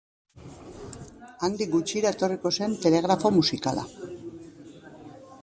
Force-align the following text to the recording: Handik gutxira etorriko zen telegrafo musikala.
Handik 1.47 1.69
gutxira 1.75 2.13
etorriko 2.17 2.53
zen 2.61 2.75
telegrafo 2.87 3.33
musikala. 3.37 3.87